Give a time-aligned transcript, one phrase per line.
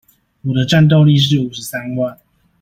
[0.41, 2.17] 我的戰鬥力是五十三萬